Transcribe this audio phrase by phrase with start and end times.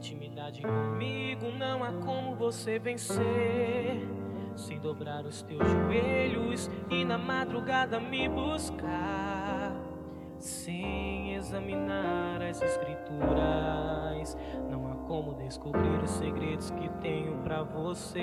[0.00, 3.20] intimidade comigo não há como você vencer.
[4.56, 9.76] Sem dobrar os teus joelhos e na madrugada me buscar.
[10.38, 14.38] Sem examinar as escrituras,
[14.70, 18.22] não há como descobrir os segredos que tenho para você.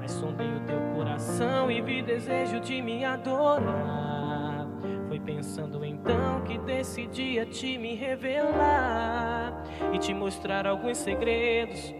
[0.00, 4.15] Mas sondei o teu coração e vi desejo de me adorar.
[5.36, 9.52] Pensando então que decidi a te me revelar
[9.92, 11.94] e te mostrar alguns segredos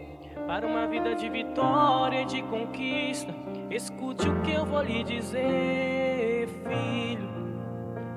[0.47, 3.31] para uma vida de vitória e de conquista.
[3.69, 7.29] Escute o que eu vou lhe dizer, filho.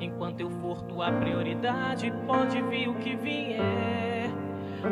[0.01, 4.31] Enquanto eu for tua prioridade, pode vir o que vier.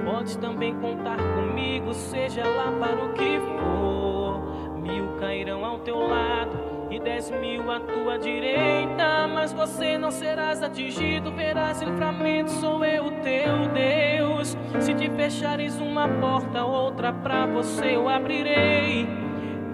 [0.05, 4.79] Pode também contar comigo, seja lá para o que for.
[4.79, 10.63] Mil cairão ao teu lado e dez mil à tua direita, mas você não serás
[10.63, 14.57] atingido, verás livramento, sou eu teu Deus.
[14.81, 19.07] Se te fechares uma porta, outra pra você eu abrirei.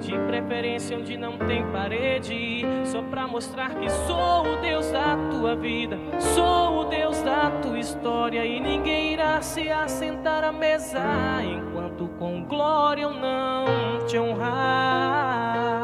[0.00, 5.56] De preferência onde não tem parede, só pra mostrar que sou o Deus da tua
[5.56, 11.00] vida, sou o Deus da tua história e ninguém irá se assentar à mesa
[11.42, 15.83] enquanto com glória eu não te honrar.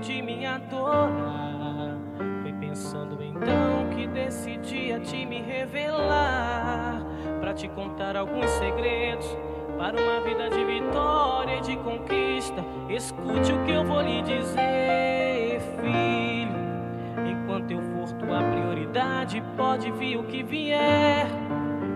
[0.00, 1.96] De me adorar.
[2.42, 7.02] Foi pensando então que decidi a te me revelar,
[7.40, 9.26] para te contar alguns segredos
[9.76, 12.64] para uma vida de vitória e de conquista.
[12.88, 16.58] Escute o que eu vou lhe dizer, filho.
[17.26, 21.26] Enquanto eu for tua prioridade, pode vir o que vier.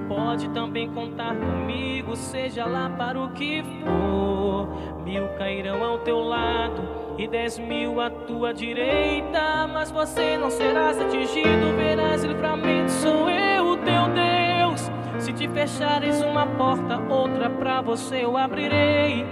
[0.08, 4.68] Pode também contar comigo, seja lá para o que for.
[5.05, 11.00] Mil cairão ao teu lado e dez mil à tua direita, mas você não serás
[11.00, 12.90] atingido, verás livramento.
[12.90, 14.90] Sou eu, o teu Deus.
[15.18, 19.27] Se te fechares uma porta, outra pra você eu abrirei.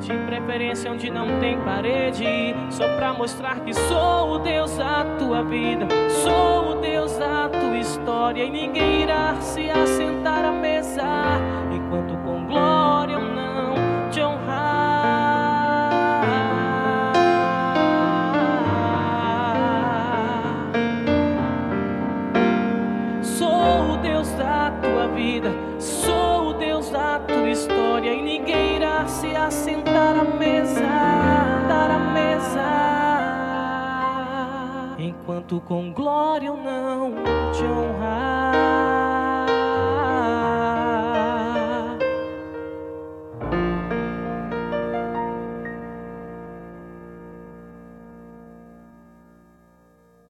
[0.00, 5.42] De preferência onde não tem parede, só pra mostrar que sou o Deus da tua
[5.42, 10.67] vida, sou o Deus da tua história e ninguém irá se assentar à mesa
[35.38, 37.14] canto com glória eu não
[37.52, 38.77] te honrar.